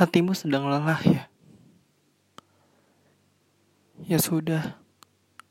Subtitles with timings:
[0.00, 1.28] Hatimu sedang lelah ya?
[4.00, 4.80] Ya sudah,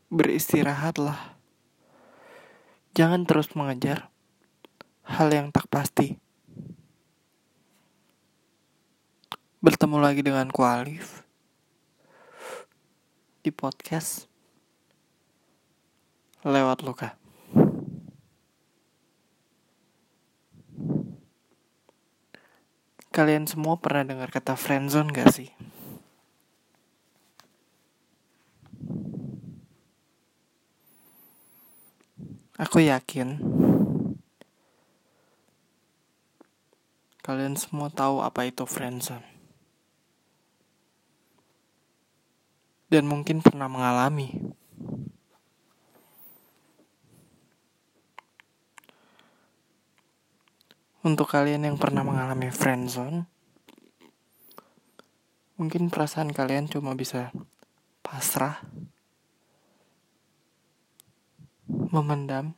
[0.10, 1.38] beristirahatlah.
[2.98, 4.10] Jangan terus mengejar
[5.06, 6.18] hal yang tak pasti.
[9.62, 11.22] Bertemu lagi dengan Kualif
[13.46, 14.26] di podcast
[16.42, 17.22] lewat luka.
[23.20, 25.52] Kalian semua pernah dengar kata friendzone gak sih?
[32.56, 33.44] Aku yakin
[37.20, 39.28] kalian semua tahu apa itu friendzone.
[42.88, 44.32] Dan mungkin pernah mengalami.
[51.00, 53.24] Untuk kalian yang pernah mengalami friendzone,
[55.56, 57.32] mungkin perasaan kalian cuma bisa
[58.04, 58.60] pasrah,
[61.68, 62.52] memendam,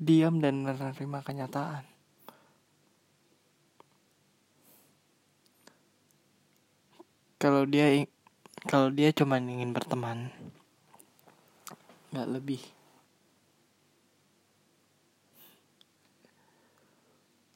[0.00, 1.84] diam dan menerima kenyataan.
[7.42, 8.06] Kalau dia
[8.64, 10.30] kalau dia cuma ingin berteman,
[12.10, 12.62] nggak lebih.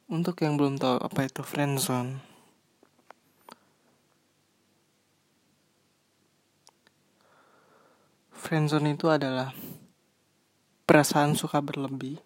[0.05, 2.35] Untuk yang belum tahu apa itu friendzone
[8.45, 9.49] friendzone itu adalah
[10.85, 12.21] perasaan suka berlebih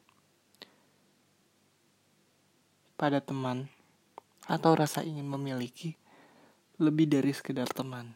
[2.99, 3.71] pada teman
[4.43, 5.95] atau rasa ingin memiliki
[6.75, 8.11] lebih dari sekedar teman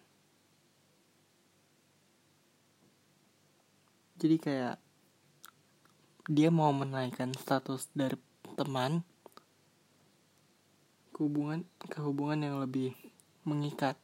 [4.24, 4.76] jadi kayak
[6.32, 8.16] dia mau menaikkan status dari
[8.56, 9.04] teman
[11.12, 12.96] ke hubungan ke hubungan yang lebih
[13.44, 14.00] mengikat.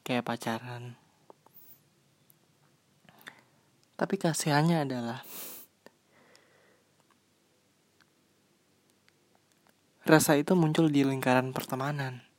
[0.00, 0.96] Kayak pacaran.
[4.00, 5.20] Tapi kasihannya adalah
[10.08, 12.29] rasa itu muncul di lingkaran pertemanan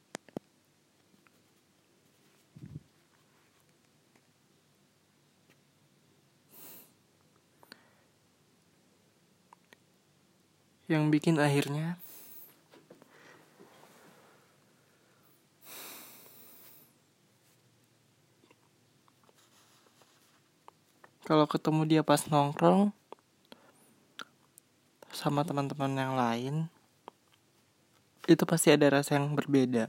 [10.91, 11.95] yang bikin akhirnya?
[21.23, 22.91] Kalau ketemu dia pas nongkrong
[25.15, 26.55] sama teman-teman yang lain
[28.27, 29.87] itu pasti ada rasa yang berbeda.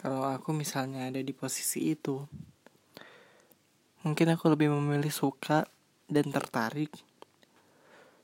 [0.00, 2.24] Kalau aku misalnya ada di posisi itu
[4.00, 5.68] mungkin aku lebih memilih suka
[6.08, 6.88] dan tertarik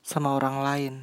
[0.01, 0.95] sama orang lain.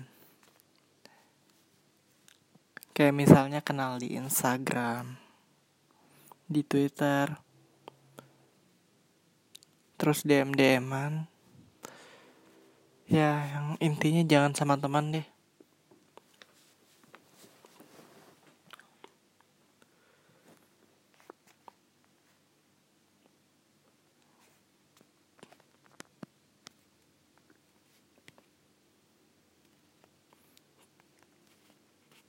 [2.95, 5.19] Kayak misalnya kenal di Instagram,
[6.47, 7.35] di Twitter,
[9.99, 11.27] terus DM DM-an.
[13.05, 15.34] Ya, yang intinya jangan sama teman deh.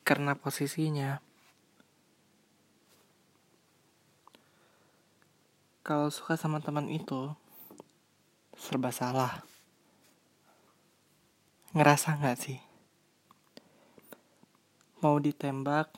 [0.06, 1.18] Karena posisinya.
[5.82, 7.34] Kalau suka sama teman itu,
[8.54, 9.42] serba salah.
[11.74, 12.62] Ngerasa nggak sih?
[15.02, 15.90] Mau ditembak,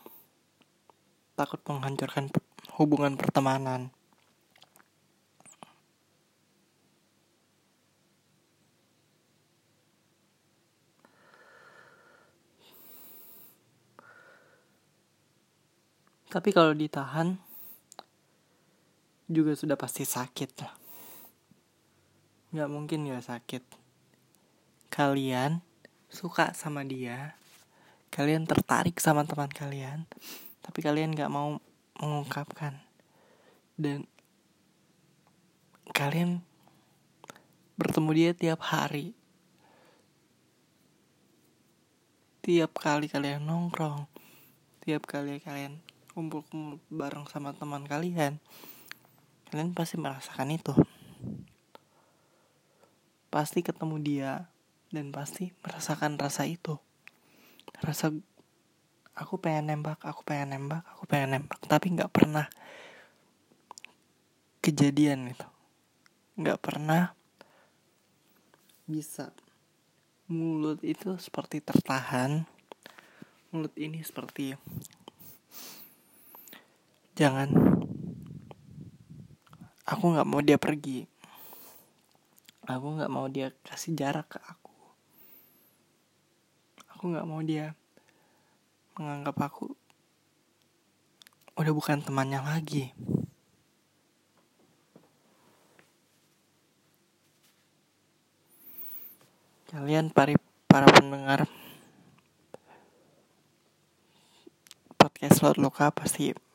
[1.35, 2.31] takut menghancurkan
[2.79, 3.91] hubungan pertemanan.
[16.28, 17.40] Tapi kalau ditahan
[19.32, 20.76] juga sudah pasti sakit lah.
[22.52, 23.64] Gak mungkin gak sakit.
[24.91, 25.64] Kalian
[26.12, 27.40] suka sama dia,
[28.12, 30.03] kalian tertarik sama teman kalian,
[30.59, 31.64] tapi kalian gak mau
[31.96, 32.76] mengungkapkan.
[33.80, 34.03] Dan
[35.96, 36.44] kalian
[37.80, 39.16] bertemu dia tiap hari.
[42.44, 44.08] Tiap kali kalian nongkrong,
[44.84, 45.84] tiap kali kalian
[46.17, 48.41] kumpul-kumpul bareng sama teman kalian
[49.53, 50.73] kalian pasti merasakan itu.
[53.29, 54.49] Pasti ketemu dia
[54.90, 56.81] dan pasti merasakan rasa itu.
[57.85, 58.09] Rasa
[59.14, 61.61] aku pengen nembak aku pengen nembak aku pengen nembak.
[61.69, 62.49] Tapi nggak pernah
[64.66, 65.46] kejadian itu
[66.34, 67.13] nggak pernah
[68.90, 69.29] bisa.
[70.34, 72.49] Mulut itu seperti tertahan.
[73.53, 74.58] Mulut ini seperti
[77.17, 77.49] jangan.
[79.90, 81.09] Aku nggak mau dia pergi.
[82.69, 84.78] Aku nggak mau dia kasih jarak ke aku.
[86.93, 87.73] Aku nggak mau dia
[88.93, 89.73] menganggap aku
[91.58, 92.93] udah bukan temannya lagi.
[99.73, 100.37] Kalian para
[100.70, 101.49] para pendengar
[105.02, 106.47] podcast Laut Loka pasti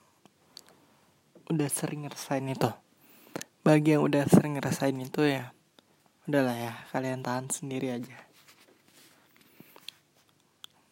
[1.51, 2.71] udah sering ngerasain itu.
[3.63, 5.55] Bagi yang udah sering ngerasain itu ya
[6.27, 8.19] udahlah ya kalian tahan sendiri aja.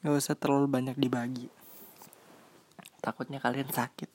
[0.00, 1.52] Gak usah terlalu banyak dibagi.
[3.04, 4.10] Takutnya kalian sakit.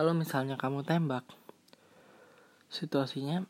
[0.00, 1.28] Kalau misalnya kamu tembak
[2.72, 3.44] situasinya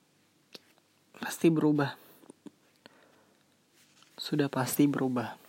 [1.40, 1.96] pasti berubah.
[4.20, 5.40] Sudah pasti berubah.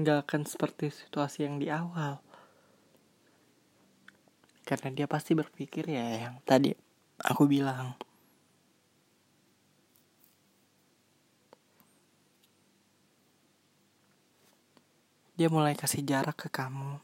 [0.00, 2.24] Nggak akan seperti situasi yang di awal.
[4.64, 6.72] Karena dia pasti berpikir ya yang tadi
[7.20, 8.00] aku bilang
[15.34, 17.02] dia mulai kasih jarak ke kamu.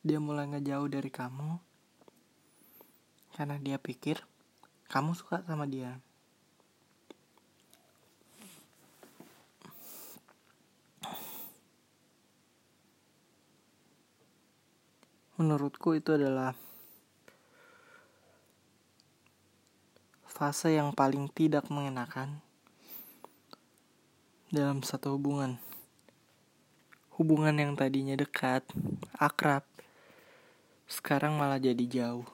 [0.00, 1.60] Dia mulai ngejauh dari kamu.
[3.36, 4.24] Karena dia pikir
[4.88, 6.00] kamu suka sama dia.
[15.36, 16.56] Menurutku itu adalah
[20.24, 22.40] fase yang paling tidak mengenakan
[24.48, 25.71] dalam satu hubungan.
[27.20, 28.64] Hubungan yang tadinya dekat,
[29.20, 29.62] akrab,
[30.88, 32.26] sekarang malah jadi jauh.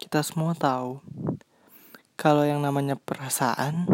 [0.00, 0.98] Kita semua tahu
[2.20, 3.88] kalau yang namanya perasaan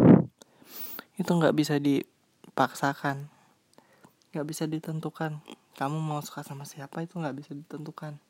[1.14, 3.30] itu nggak bisa dipaksakan
[4.34, 5.40] nggak bisa ditentukan
[5.78, 8.20] kamu mau suka sama siapa itu nggak bisa ditentukan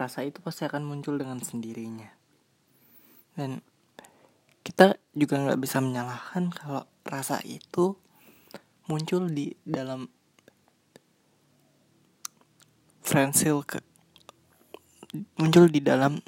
[0.00, 2.08] rasa itu pasti akan muncul dengan sendirinya.
[3.36, 3.60] Dan
[4.64, 8.00] kita juga nggak bisa menyalahkan kalau rasa itu
[8.88, 10.08] muncul di dalam
[13.04, 13.78] friendship ke
[15.36, 16.22] muncul di dalam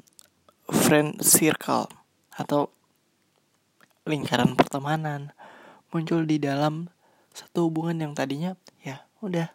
[0.69, 1.89] friend circle
[2.37, 2.69] atau
[4.05, 5.33] lingkaran pertemanan.
[5.93, 6.89] Muncul di dalam
[7.33, 9.53] satu hubungan yang tadinya ya udah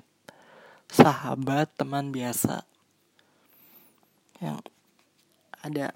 [0.87, 2.65] sahabat teman biasa
[4.41, 4.61] yang
[5.65, 5.93] ada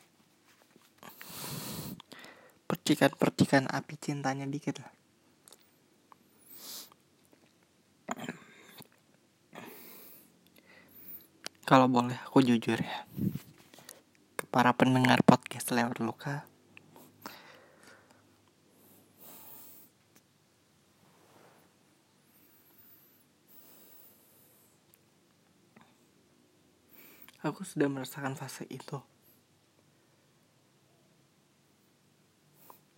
[2.69, 4.93] percikan-percikan api cintanya dikit lah.
[11.63, 13.07] Kalau boleh aku jujur ya.
[14.35, 16.50] Ke para pendengar podcast lewat luka
[27.41, 29.01] aku sudah merasakan fase itu.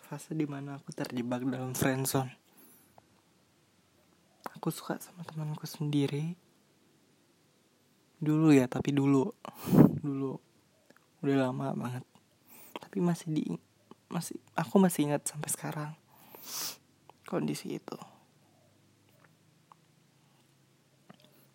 [0.03, 2.35] Fase di mana aku terjebak dalam friendzone.
[4.59, 6.35] Aku suka sama temanku sendiri.
[8.19, 9.31] Dulu ya tapi dulu.
[10.03, 10.35] Dulu.
[11.23, 12.03] Udah lama banget.
[12.83, 13.43] Tapi masih di
[14.11, 15.91] masih aku masih ingat sampai sekarang
[17.25, 17.97] kondisi itu.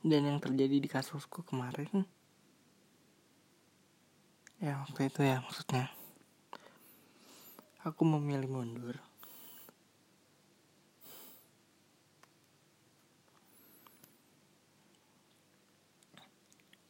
[0.00, 2.08] Dan yang terjadi di kasusku kemarin
[4.58, 5.86] ya waktu itu ya maksudnya.
[7.86, 8.98] Aku memilih mundur.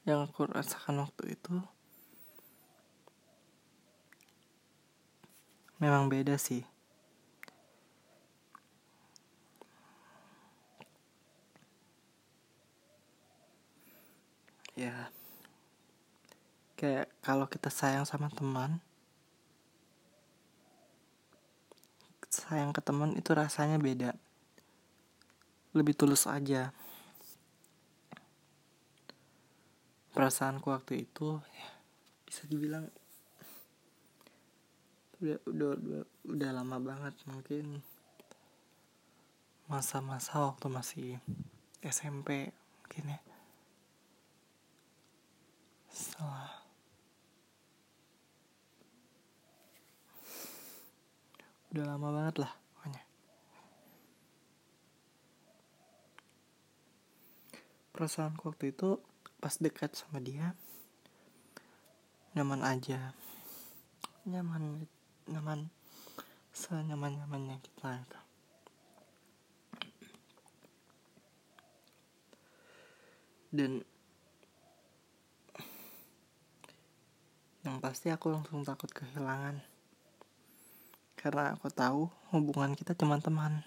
[0.08, 1.60] Yang aku rasakan waktu itu
[5.78, 6.66] memang beda sih
[14.74, 15.10] ya
[16.78, 18.78] kayak kalau kita sayang sama teman
[22.38, 24.14] sayang ke teman itu rasanya beda.
[25.74, 26.70] Lebih tulus aja.
[30.14, 31.68] Perasaanku waktu itu ya,
[32.26, 32.90] bisa dibilang
[35.18, 37.82] udah udah udah, udah lama banget mungkin.
[39.68, 41.08] Masa-masa waktu masih
[41.84, 43.20] SMP mungkin ya.
[45.92, 46.57] Setelah
[51.72, 53.02] udah lama banget lah pokoknya.
[57.92, 59.00] Perasaanku waktu itu
[59.38, 60.56] pas dekat sama dia
[62.36, 63.16] nyaman aja.
[64.28, 64.84] Nyaman
[65.28, 65.72] nyaman
[66.58, 68.20] senyaman nyamannya kita itu
[73.48, 73.80] dan
[77.64, 79.62] yang pasti aku langsung takut kehilangan
[81.18, 83.66] karena aku tahu hubungan kita cuma teman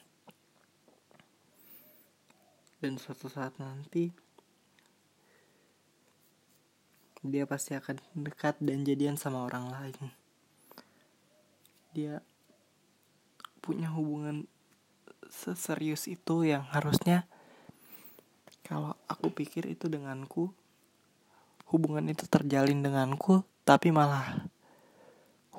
[2.81, 4.10] dan suatu saat nanti
[7.22, 10.10] dia pasti akan dekat dan jadian sama orang lain.
[11.93, 12.17] Dia
[13.62, 14.50] punya hubungan
[15.29, 17.29] seserius itu yang harusnya
[18.65, 20.50] kalau aku pikir itu denganku
[21.70, 24.50] hubungan itu terjalin denganku tapi malah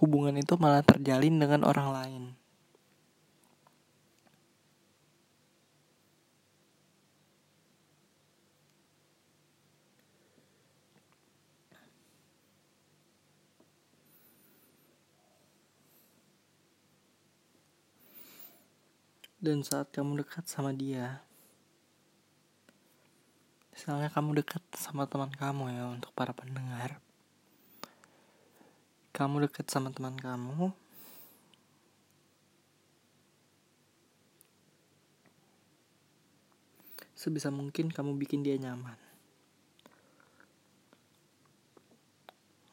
[0.03, 2.25] hubungan itu malah terjalin dengan orang lain.
[19.43, 21.19] Dan saat kamu dekat sama dia,
[23.75, 27.03] misalnya kamu dekat sama teman kamu ya untuk para pendengar,
[29.23, 30.75] kamu dekat sama teman kamu,
[37.15, 38.99] sebisa mungkin kamu bikin dia nyaman.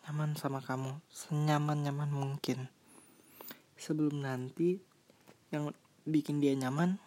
[0.09, 2.65] Nyaman sama kamu, senyaman-nyaman mungkin.
[3.77, 4.81] Sebelum nanti
[5.53, 5.69] yang
[6.09, 6.97] bikin dia nyaman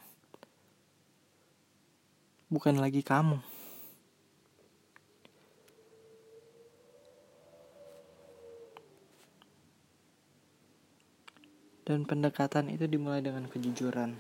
[2.47, 3.43] bukan lagi kamu.
[11.93, 14.17] Dan pendekatan itu dimulai dengan kejujuran.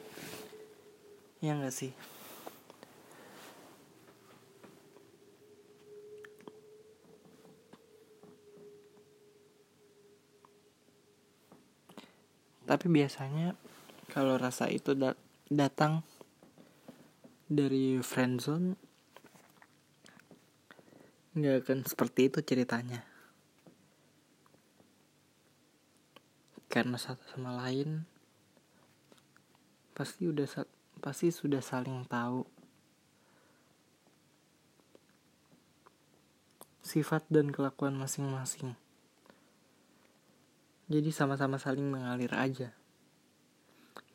[1.41, 1.97] Ya gak sih?
[12.69, 13.57] Tapi biasanya
[14.13, 15.17] kalau rasa itu dat
[15.49, 16.05] datang
[17.49, 18.77] dari friendzone
[21.33, 23.12] nggak akan seperti itu ceritanya
[26.73, 28.09] karena satu sama lain
[29.93, 30.49] pasti udah
[31.05, 32.49] pasti sudah saling tahu.
[36.81, 38.73] Sifat dan kelakuan masing-masing.
[40.89, 42.73] Jadi sama-sama saling mengalir aja.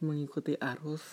[0.02, 1.06] Mengikuti arus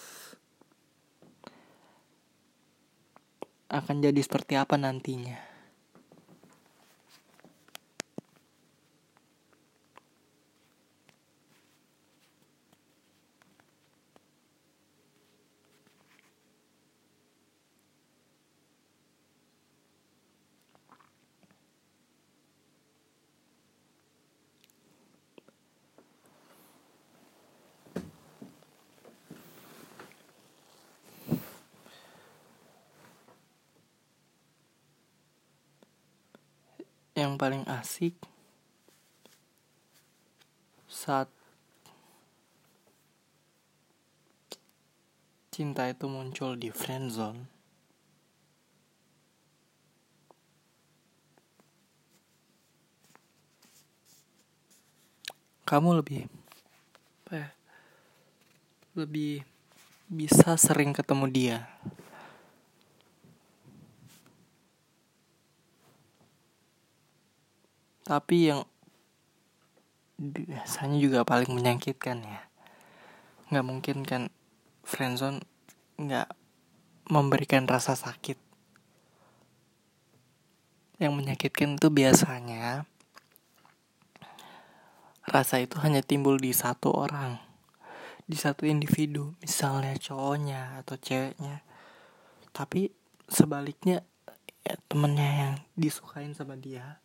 [3.68, 5.53] akan jadi seperti apa nantinya.
[37.24, 38.12] Yang paling asik
[40.84, 41.32] saat
[45.48, 47.40] cinta itu muncul di friend zone.
[55.64, 56.28] Kamu lebih
[57.24, 57.48] apa ya
[58.92, 59.40] lebih
[60.12, 61.58] bisa sering ketemu dia
[68.04, 68.68] tapi yang
[70.20, 72.40] biasanya juga paling menyakitkan ya.
[73.48, 74.22] Nggak mungkin kan
[74.84, 75.40] friendzone
[75.96, 76.28] nggak
[77.08, 78.36] memberikan rasa sakit.
[81.00, 82.84] Yang menyakitkan itu biasanya
[85.24, 87.40] rasa itu hanya timbul di satu orang.
[88.24, 91.64] Di satu individu misalnya cowoknya atau ceweknya.
[92.52, 92.92] Tapi
[93.26, 94.04] sebaliknya
[94.64, 97.03] ya temennya yang disukain sama dia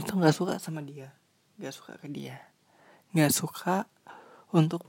[0.00, 1.12] itu nggak suka sama dia.
[1.60, 2.40] Nggak suka ke dia.
[3.12, 3.84] Nggak suka
[4.50, 4.82] untuk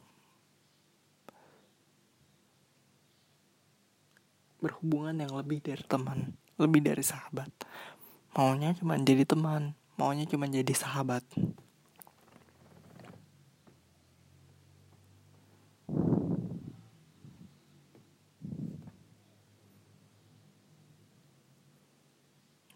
[4.62, 7.50] berhubungan yang lebih dari teman lebih dari sahabat.
[8.38, 11.22] Maunya cuma jadi teman maunya cuma jadi sahabat.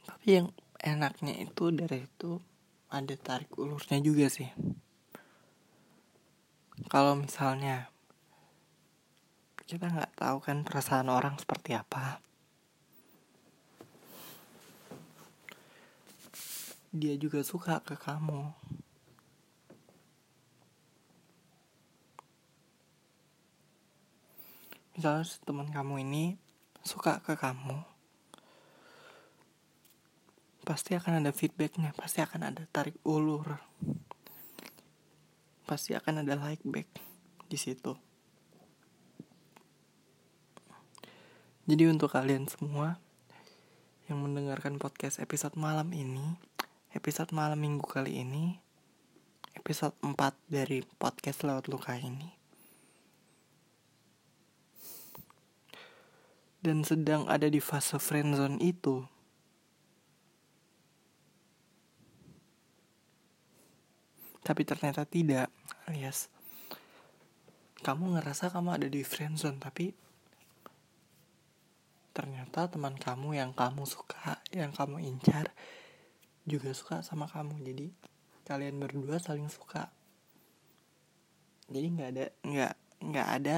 [0.05, 0.53] Tapi yang
[0.85, 2.37] enaknya itu dari itu
[2.93, 4.45] ada tarik ulurnya juga sih.
[6.85, 7.89] Kalau misalnya
[9.65, 12.21] kita nggak tahu kan perasaan orang seperti apa.
[16.93, 18.53] Dia juga suka ke kamu.
[24.95, 26.39] Misalnya teman kamu ini
[26.85, 27.94] suka ke kamu
[30.65, 33.61] pasti akan ada feedbacknya pasti akan ada tarik ulur.
[35.69, 36.89] Pasti akan ada like back
[37.45, 37.93] di situ.
[41.65, 42.97] Jadi untuk kalian semua
[44.09, 46.37] yang mendengarkan podcast episode malam ini
[46.93, 48.61] episode malam minggu kali ini
[49.57, 50.13] episode 4
[50.45, 52.37] dari podcast lewat luka ini.
[56.61, 59.05] Dan sedang ada di fase friendzone itu
[64.45, 65.49] tapi ternyata tidak
[65.89, 66.29] alias
[67.81, 69.97] kamu ngerasa kamu ada di friendzone tapi
[72.15, 75.51] ternyata teman kamu yang kamu suka yang kamu incar
[76.47, 77.59] juga suka sama kamu.
[77.65, 77.91] Jadi
[78.45, 79.89] kalian berdua saling suka.
[81.67, 83.55] Jadi nggak ada nggak nggak ada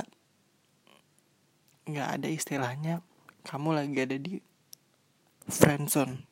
[1.87, 2.95] nggak ada istilahnya
[3.43, 4.39] kamu lagi ada di
[5.47, 6.23] friendzone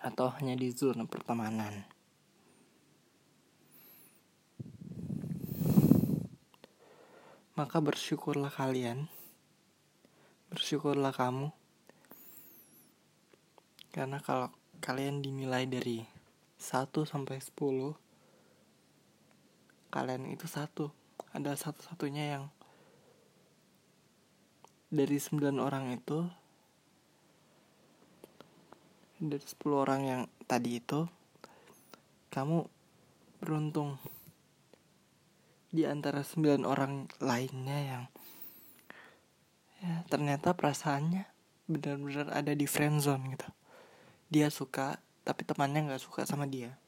[0.00, 1.95] atau hanya di zona pertemanan.
[7.56, 9.08] Maka bersyukurlah kalian,
[10.52, 11.56] bersyukurlah kamu,
[13.96, 14.52] karena kalau
[14.84, 16.04] kalian dinilai dari
[16.60, 17.96] 1 sampai 10,
[19.88, 20.92] kalian itu satu,
[21.32, 22.44] ada satu-satunya yang
[24.92, 26.28] dari 9 orang itu
[29.16, 31.08] dari 10 orang yang tadi itu
[32.28, 32.68] kamu
[33.40, 33.96] beruntung
[35.70, 38.04] di antara 9 orang lainnya yang
[39.82, 41.28] ya ternyata perasaannya
[41.66, 43.48] benar-benar ada di friend zone gitu.
[44.30, 46.78] Dia suka tapi temannya nggak suka sama dia.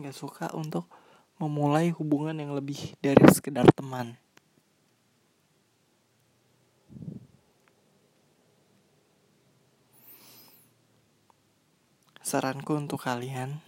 [0.00, 0.88] Nggak suka untuk
[1.36, 4.16] memulai hubungan yang lebih dari sekedar teman.
[12.24, 13.60] Saranku untuk kalian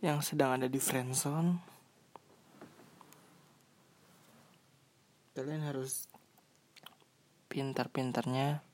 [0.00, 1.75] yang sedang ada di friendzone
[5.36, 6.08] kalian harus
[7.52, 8.64] pintar-pintarnya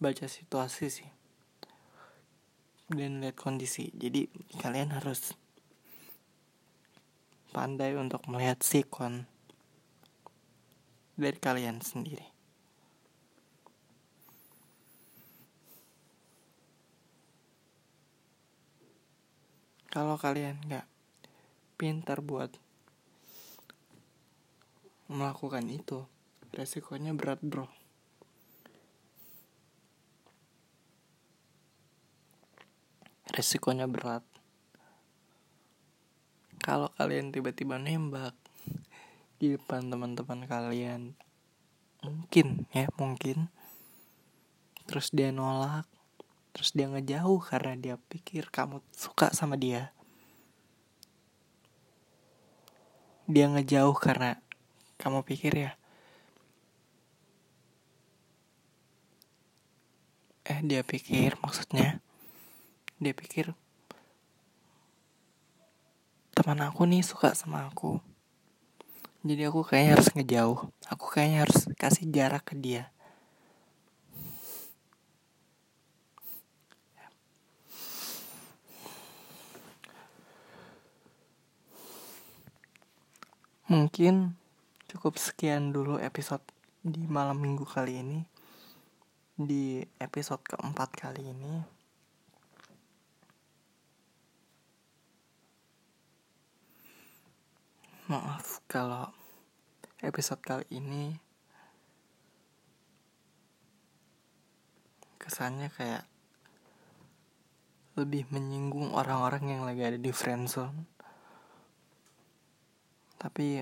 [0.00, 1.10] baca situasi sih.
[2.88, 3.92] Dan lihat kondisi.
[3.92, 4.24] Jadi
[4.56, 5.36] kalian harus
[7.52, 9.28] pandai untuk melihat sikon
[11.20, 12.24] dari kalian sendiri.
[19.92, 20.88] Kalau kalian nggak
[21.76, 22.52] pintar buat
[25.06, 26.06] melakukan itu.
[26.54, 27.68] Resikonya berat bro.
[33.30, 34.24] Resikonya berat.
[36.62, 38.34] Kalau kalian tiba-tiba nembak
[39.36, 41.14] di depan teman-teman kalian
[42.02, 43.52] mungkin ya mungkin.
[44.86, 45.86] Terus dia nolak
[46.56, 49.92] terus dia ngejauh karena dia pikir kamu suka sama dia.
[53.28, 54.40] Dia ngejauh karena
[55.06, 55.78] kamu pikir ya?
[60.42, 62.02] Eh dia pikir maksudnya?
[62.98, 63.54] Dia pikir
[66.34, 68.02] teman aku nih suka sama aku.
[69.22, 70.74] Jadi aku kayaknya harus ngejauh.
[70.90, 72.90] Aku kayaknya harus kasih jarak ke dia.
[83.70, 84.34] Mungkin
[84.86, 86.42] cukup sekian dulu episode
[86.86, 88.20] di malam minggu kali ini.
[89.36, 91.54] Di episode keempat kali ini.
[98.06, 99.10] Maaf kalau
[99.98, 101.18] episode kali ini
[105.18, 106.06] kesannya kayak
[107.98, 110.86] lebih menyinggung orang-orang yang lagi ada di friendzone
[113.18, 113.58] tapi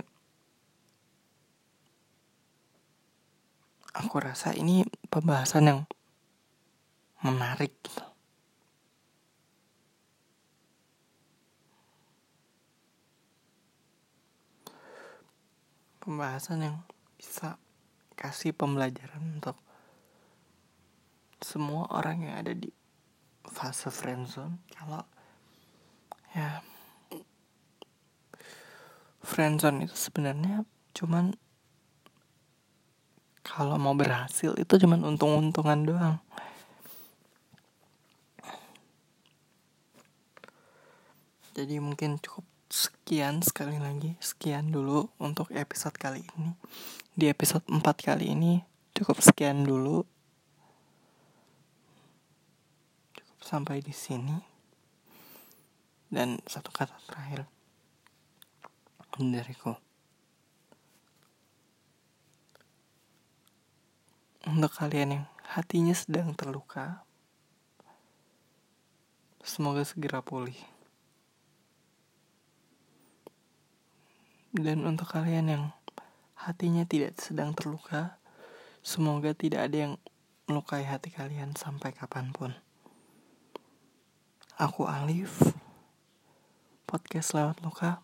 [3.95, 5.81] aku rasa ini pembahasan yang
[7.23, 8.05] menarik gitu.
[16.05, 16.77] Pembahasan yang
[17.17, 17.57] bisa
[18.13, 19.57] kasih pembelajaran untuk
[21.41, 22.69] semua orang yang ada di
[23.45, 25.05] fase friendzone kalau
[26.33, 26.61] ya
[29.25, 31.37] friendzone itu sebenarnya cuman
[33.45, 36.17] kalau mau berhasil itu cuman untung-untungan doang.
[41.55, 46.51] Jadi mungkin cukup sekian sekali lagi sekian dulu untuk episode kali ini.
[47.15, 48.59] Di episode 4 kali ini
[48.91, 50.03] cukup sekian dulu.
[53.15, 54.35] Cukup sampai di sini.
[56.11, 57.47] Dan satu kata terakhir.
[59.15, 59.79] Dariku.
[64.55, 67.03] Untuk kalian yang hatinya sedang terluka,
[69.43, 70.55] semoga segera pulih.
[74.55, 75.65] Dan untuk kalian yang
[76.39, 78.15] hatinya tidak sedang terluka,
[78.79, 79.95] semoga tidak ada yang
[80.47, 82.55] melukai hati kalian sampai kapan pun.
[84.55, 85.51] Aku Alif,
[86.87, 87.99] podcast lewat luka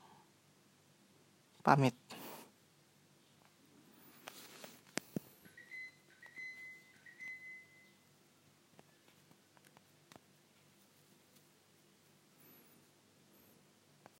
[1.62, 1.94] pamit